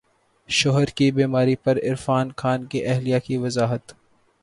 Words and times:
شوہر 0.49 0.85
کی 0.95 1.09
بیماری 1.11 1.55
پر 1.55 1.77
عرفان 1.83 2.31
خان 2.37 2.65
کی 2.65 2.85
اہلیہ 2.85 3.19
کی 3.19 3.37
وضاحت 3.37 3.93